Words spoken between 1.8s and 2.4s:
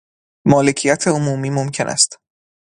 است